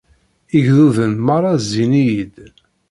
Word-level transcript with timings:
Igduden 0.57 1.13
merra 1.25 1.53
zzin-iyi-d. 1.63 2.35